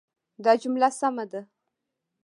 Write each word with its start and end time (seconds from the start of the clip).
دا 0.43 0.51
جمله 0.61 0.89
سمه 0.99 1.25
ده. 1.31 1.41